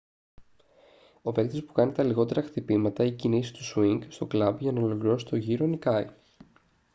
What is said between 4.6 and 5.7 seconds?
για να ολοκληρώσει τον γύρο